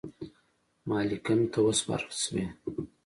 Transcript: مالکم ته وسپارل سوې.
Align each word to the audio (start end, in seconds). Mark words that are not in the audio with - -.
مالکم 0.87 1.39
ته 1.51 1.59
وسپارل 1.65 2.11
سوې. 2.23 2.45